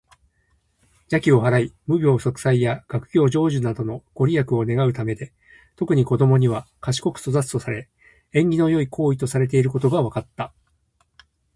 [1.11, 5.31] 邪気を払い、無病息災や学業成就などのご利益を願うためで、
[5.75, 7.87] 特に子どもには「賢く育つ」とされ、
[8.33, 10.55] 縁起の良い行為とされていることが分かった。